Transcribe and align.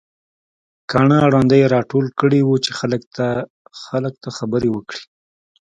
کاڼه 0.91 1.17
او 1.23 1.29
ړانده 1.33 1.55
يې 1.61 1.67
راټول 1.75 2.05
کړي 2.19 2.39
وو 2.43 2.55
چې 2.65 2.71
خلک 2.79 3.01
ته 4.23 4.27
خبرې 4.37 4.69
وکړي. 4.71 5.01